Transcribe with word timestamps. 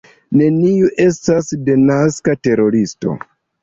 Neniu 0.39 0.89
estas 1.05 1.53
denaska 1.71 2.39
teroristo. 2.45 3.19